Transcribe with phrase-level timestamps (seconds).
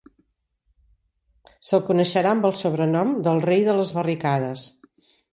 [1.67, 4.65] Se'l coneixerà amb el sobrenom del rei de les barricades.